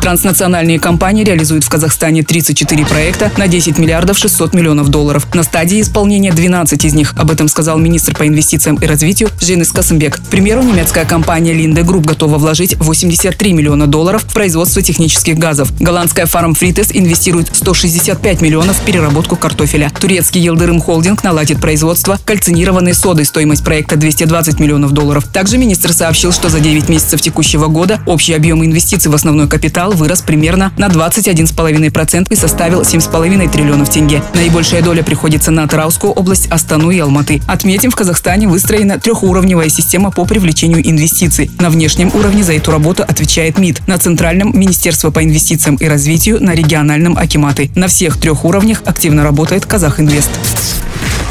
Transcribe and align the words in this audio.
Транснациональные 0.00 0.78
компании 0.78 1.24
реализуют 1.24 1.64
в 1.64 1.68
Казахстане 1.68 2.22
34 2.22 2.86
проекта 2.86 3.32
на 3.36 3.48
10 3.48 3.78
миллиардов 3.78 4.18
600 4.18 4.54
миллионов 4.54 4.88
долларов. 4.88 5.26
На 5.34 5.42
стадии 5.42 5.80
исполнения 5.80 6.32
12 6.32 6.84
из 6.84 6.94
них. 6.94 7.14
Об 7.16 7.30
этом 7.30 7.48
сказал 7.48 7.78
министр 7.78 8.14
по 8.14 8.26
инвестициям 8.26 8.76
и 8.76 8.86
развитию 8.86 9.30
Женис 9.40 9.72
Касымбек. 9.72 10.18
К 10.18 10.26
примеру, 10.26 10.62
немецкая 10.62 11.04
компания 11.04 11.52
Linde 11.52 11.82
Group 11.84 12.04
готова 12.04 12.38
вложить 12.38 12.76
83 12.78 13.52
миллиона 13.52 13.86
долларов 13.86 14.24
в 14.24 14.32
производство 14.32 14.82
технических 14.82 15.38
газов. 15.38 15.72
Голландская 15.80 16.26
Farm 16.26 16.52
Frites 16.52 16.90
инвестирует 16.92 17.50
165 17.52 18.40
миллионов 18.40 18.78
в 18.78 18.84
переработку 18.84 19.36
картофеля. 19.36 19.90
Турецкий 19.98 20.40
Елдырым 20.40 20.80
Холдинг 20.80 21.24
наладит 21.24 21.60
производство 21.60 22.18
кальцинированной 22.24 22.94
соды. 22.94 23.24
Стоимость 23.24 23.64
проекта 23.64 23.96
220 23.96 24.60
миллионов 24.60 24.92
долларов. 24.92 25.24
Также 25.32 25.58
министр 25.58 25.92
сообщил, 25.92 26.32
что 26.32 26.48
за 26.48 26.60
9 26.60 26.88
месяцев 26.88 27.20
текущего 27.20 27.66
года 27.66 28.00
общий 28.06 28.34
объем 28.34 28.64
инвестиций 28.64 29.10
в 29.10 29.14
основной 29.14 29.48
капитал 29.48 29.63
капитал 29.64 29.92
вырос 29.92 30.20
примерно 30.20 30.74
на 30.76 30.88
21,5% 30.88 32.26
и 32.28 32.36
составил 32.36 32.82
7,5 32.82 33.50
триллионов 33.50 33.88
тенге. 33.88 34.22
Наибольшая 34.34 34.82
доля 34.82 35.02
приходится 35.02 35.50
на 35.50 35.66
Тараускую 35.66 36.12
область, 36.12 36.48
Астану 36.48 36.90
и 36.90 36.98
Алматы. 36.98 37.40
Отметим, 37.46 37.90
в 37.90 37.96
Казахстане 37.96 38.46
выстроена 38.46 39.00
трехуровневая 39.00 39.70
система 39.70 40.10
по 40.10 40.26
привлечению 40.26 40.86
инвестиций. 40.86 41.50
На 41.60 41.70
внешнем 41.70 42.10
уровне 42.14 42.44
за 42.44 42.52
эту 42.52 42.72
работу 42.72 43.04
отвечает 43.04 43.58
МИД, 43.58 43.88
на 43.88 43.96
центральном– 43.96 44.52
Министерство 44.54 45.10
по 45.10 45.24
инвестициям 45.24 45.76
и 45.76 45.86
развитию, 45.86 46.44
на 46.44 46.54
региональном– 46.54 47.16
Акиматы. 47.18 47.70
На 47.74 47.88
всех 47.88 48.20
трех 48.20 48.44
уровнях 48.44 48.82
активно 48.84 49.24
работает 49.24 49.64
Казахинвест. 49.64 50.30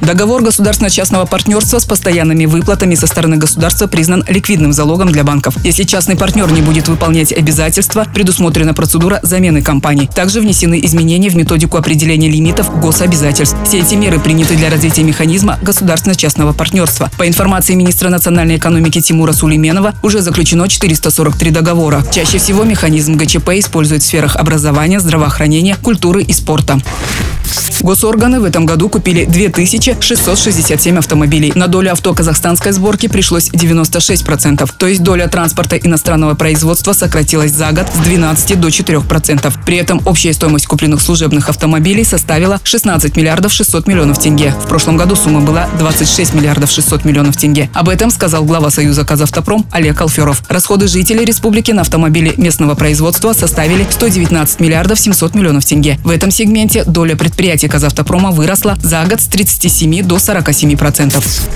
Договор 0.00 0.42
государственно-частного 0.42 1.24
партнерства 1.26 1.78
с 1.78 1.84
постоянными 1.84 2.46
выплатами 2.46 2.94
со 2.94 3.06
стороны 3.06 3.36
государства 3.36 3.86
признан 3.86 4.24
ликвидным 4.28 4.72
залогом 4.72 5.10
для 5.10 5.24
банков. 5.24 5.56
Если 5.64 5.84
частный 5.84 6.16
партнер 6.16 6.50
не 6.52 6.60
будет 6.60 6.88
выполнять 6.88 7.32
обязательства, 7.32 8.06
предусмотрена 8.12 8.74
процедура 8.74 9.20
замены 9.22 9.62
компаний. 9.62 10.08
Также 10.14 10.40
внесены 10.40 10.80
изменения 10.84 11.30
в 11.30 11.36
методику 11.36 11.76
определения 11.78 12.28
лимитов 12.28 12.80
гособязательств. 12.80 13.56
Все 13.64 13.80
эти 13.80 13.94
меры 13.94 14.18
приняты 14.20 14.56
для 14.56 14.70
развития 14.70 15.02
механизма 15.02 15.58
государственно-частного 15.62 16.52
партнерства. 16.52 17.10
По 17.16 17.26
информации 17.26 17.74
министра 17.74 18.08
национальной 18.08 18.56
экономики 18.56 19.00
Тимура 19.00 19.32
Сулейменова, 19.32 19.94
уже 20.02 20.20
заключено 20.20 20.68
443 20.68 21.50
договора. 21.50 22.04
Чаще 22.12 22.38
всего 22.38 22.64
механизм 22.64 23.16
ГЧП 23.16 23.50
используют 23.54 24.02
в 24.02 24.06
сферах 24.06 24.36
образования, 24.36 25.00
здравоохранения, 25.00 25.76
культуры 25.76 26.22
и 26.22 26.32
спорта. 26.32 26.80
Госорганы 27.82 28.40
в 28.40 28.44
этом 28.44 28.66
году 28.66 28.88
купили 28.88 29.24
2667 29.24 30.98
автомобилей. 30.98 31.52
На 31.54 31.66
долю 31.66 31.92
авто 31.92 32.14
казахстанской 32.14 32.72
сборки 32.72 33.08
пришлось 33.08 33.50
96%. 33.50 34.70
То 34.78 34.86
есть 34.86 35.02
доля 35.02 35.28
транспорта 35.28 35.76
иностранного 35.76 36.34
производства 36.34 36.92
сократилась 36.92 37.52
за 37.52 37.72
год 37.72 37.86
с 37.94 37.98
12 38.04 38.60
до 38.60 38.68
4%. 38.68 39.52
При 39.64 39.76
этом 39.76 40.00
общая 40.04 40.32
стоимость 40.32 40.66
купленных 40.66 41.00
служебных 41.00 41.48
автомобилей 41.48 42.04
составила 42.04 42.60
16 42.62 43.16
миллиардов 43.16 43.52
600 43.52 43.86
миллионов 43.86 44.18
тенге. 44.18 44.54
В 44.64 44.68
прошлом 44.68 44.96
году 44.96 45.16
сумма 45.16 45.40
была 45.40 45.68
26 45.78 46.34
миллиардов 46.34 46.70
600 46.70 47.04
миллионов 47.04 47.36
тенге. 47.36 47.70
Об 47.74 47.88
этом 47.88 48.10
сказал 48.10 48.44
глава 48.44 48.70
Союза 48.70 49.04
Казавтопром 49.04 49.66
Олег 49.70 50.00
Алферов. 50.00 50.42
Расходы 50.48 50.88
жителей 50.88 51.24
республики 51.24 51.70
на 51.70 51.82
автомобили 51.82 52.34
местного 52.36 52.74
производства 52.74 53.32
составили 53.32 53.86
119 53.88 54.60
миллиардов 54.60 54.98
700 54.98 55.34
миллионов 55.34 55.64
тенге. 55.64 55.98
В 56.04 56.10
этом 56.10 56.30
сегменте 56.30 56.84
доля 56.84 57.16
предприятий 57.16 57.63
Казавтопрома 57.68 58.30
выросла 58.30 58.76
за 58.82 59.04
год 59.04 59.20
с 59.20 59.28
37 59.28 60.02
до 60.02 60.18
47 60.18 60.76
процентов. 60.76 61.48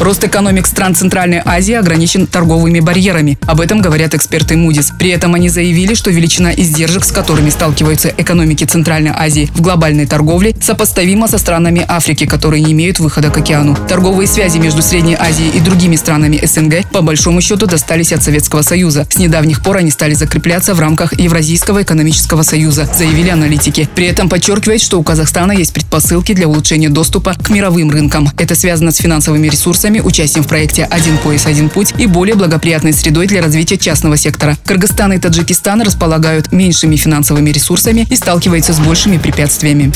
Рост 0.00 0.24
экономик 0.24 0.66
стран 0.66 0.94
Центральной 0.94 1.42
Азии 1.44 1.74
ограничен 1.74 2.26
торговыми 2.26 2.80
барьерами. 2.80 3.38
Об 3.46 3.60
этом 3.60 3.82
говорят 3.82 4.14
эксперты 4.14 4.54
Moody's. 4.54 4.94
При 4.98 5.10
этом 5.10 5.34
они 5.34 5.50
заявили, 5.50 5.92
что 5.92 6.10
величина 6.10 6.54
издержек, 6.54 7.04
с 7.04 7.12
которыми 7.12 7.50
сталкиваются 7.50 8.10
экономики 8.16 8.64
Центральной 8.64 9.10
Азии 9.14 9.50
в 9.54 9.60
глобальной 9.60 10.06
торговле, 10.06 10.56
сопоставима 10.58 11.28
со 11.28 11.36
странами 11.36 11.84
Африки, 11.86 12.24
которые 12.24 12.62
не 12.62 12.72
имеют 12.72 12.98
выхода 12.98 13.28
к 13.28 13.36
океану. 13.36 13.76
Торговые 13.90 14.26
связи 14.26 14.56
между 14.56 14.80
Средней 14.80 15.16
Азией 15.20 15.50
и 15.50 15.60
другими 15.60 15.96
странами 15.96 16.40
СНГ 16.42 16.90
по 16.90 17.02
большому 17.02 17.42
счету 17.42 17.66
достались 17.66 18.14
от 18.14 18.22
Советского 18.22 18.62
Союза. 18.62 19.06
С 19.10 19.18
недавних 19.18 19.62
пор 19.62 19.76
они 19.76 19.90
стали 19.90 20.14
закрепляться 20.14 20.72
в 20.72 20.80
рамках 20.80 21.12
Евразийского 21.20 21.82
экономического 21.82 22.42
союза, 22.42 22.88
заявили 22.96 23.28
аналитики. 23.28 23.86
При 23.94 24.06
этом 24.06 24.30
подчеркивает, 24.30 24.80
что 24.80 24.98
у 24.98 25.02
Казахстана 25.02 25.52
есть 25.52 25.74
предпосылки 25.74 26.32
для 26.32 26.48
улучшения 26.48 26.88
доступа 26.88 27.34
к 27.34 27.50
мировым 27.50 27.90
рынкам. 27.90 28.30
Это 28.38 28.54
связано 28.54 28.92
с 28.92 28.96
финансовыми 28.96 29.48
ресурсами 29.48 29.89
ресурсами, 29.90 30.00
участием 30.00 30.44
в 30.44 30.48
проекте 30.48 30.84
«Один 30.84 31.18
пояс, 31.18 31.46
один 31.46 31.68
путь» 31.68 31.94
и 31.98 32.06
более 32.06 32.34
благоприятной 32.34 32.92
средой 32.92 33.26
для 33.26 33.42
развития 33.42 33.76
частного 33.76 34.16
сектора. 34.16 34.56
Кыргызстан 34.64 35.12
и 35.12 35.18
Таджикистан 35.18 35.82
располагают 35.82 36.52
меньшими 36.52 36.96
финансовыми 36.96 37.50
ресурсами 37.50 38.06
и 38.08 38.16
сталкиваются 38.16 38.72
с 38.72 38.78
большими 38.78 39.18
препятствиями. 39.18 39.92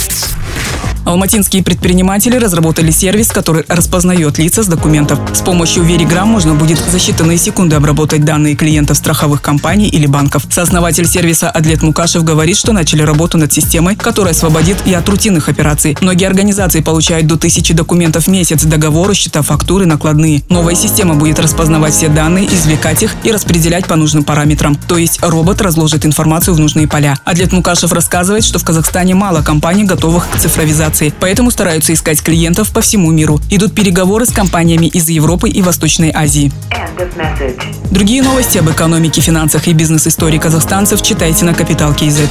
Алматинские 1.04 1.62
предприниматели 1.62 2.36
разработали 2.36 2.90
сервис, 2.90 3.28
который 3.28 3.64
распознает 3.68 4.38
лица 4.38 4.62
с 4.62 4.66
документов. 4.66 5.18
С 5.34 5.40
помощью 5.40 5.82
Вериграм 5.82 6.26
можно 6.26 6.54
будет 6.54 6.78
за 6.78 6.96
считанные 6.96 7.36
секунды 7.36 7.76
обработать 7.76 8.24
данные 8.24 8.56
клиентов 8.56 8.96
страховых 8.96 9.42
компаний 9.42 9.86
или 9.86 10.06
банков. 10.06 10.46
Сооснователь 10.50 11.06
сервиса 11.06 11.50
Адлет 11.50 11.82
Мукашев 11.82 12.24
говорит, 12.24 12.56
что 12.56 12.72
начали 12.72 13.02
работу 13.02 13.36
над 13.36 13.52
системой, 13.52 13.96
которая 13.96 14.32
освободит 14.32 14.78
и 14.86 14.94
от 14.94 15.06
рутинных 15.06 15.50
операций. 15.50 15.94
Многие 16.00 16.26
организации 16.26 16.80
получают 16.80 17.26
до 17.26 17.36
тысячи 17.36 17.74
документов 17.74 18.24
в 18.24 18.28
месяц, 18.28 18.62
договоры, 18.62 19.14
счета, 19.14 19.42
фактуры, 19.42 19.84
накладные. 19.84 20.42
Новая 20.48 20.74
система 20.74 21.14
будет 21.16 21.38
распознавать 21.38 21.92
все 21.92 22.08
данные, 22.08 22.46
извлекать 22.46 23.02
их 23.02 23.14
и 23.24 23.30
распределять 23.30 23.86
по 23.86 23.96
нужным 23.96 24.24
параметрам. 24.24 24.74
То 24.74 24.96
есть 24.96 25.18
робот 25.22 25.60
разложит 25.60 26.06
информацию 26.06 26.54
в 26.54 26.60
нужные 26.60 26.88
поля. 26.88 27.18
Адлет 27.26 27.52
Мукашев 27.52 27.92
рассказывает, 27.92 28.42
что 28.42 28.58
в 28.58 28.64
Казахстане 28.64 29.14
мало 29.14 29.42
компаний, 29.42 29.84
готовых 29.84 30.30
к 30.30 30.38
цифровизации 30.38 30.93
информации, 30.94 31.12
поэтому 31.20 31.50
стараются 31.50 31.92
искать 31.92 32.22
клиентов 32.22 32.72
по 32.72 32.80
всему 32.80 33.10
миру. 33.10 33.40
Идут 33.50 33.74
переговоры 33.74 34.26
с 34.26 34.32
компаниями 34.32 34.86
из 34.86 35.08
Европы 35.08 35.48
и 35.48 35.62
Восточной 35.62 36.10
Азии. 36.14 36.52
Другие 37.90 38.22
новости 38.22 38.58
об 38.58 38.70
экономике, 38.70 39.20
финансах 39.20 39.68
и 39.68 39.72
бизнес-истории 39.72 40.38
казахстанцев 40.38 41.02
читайте 41.02 41.44
на 41.44 41.54
Капитал 41.54 41.94
Киезет. 41.94 42.30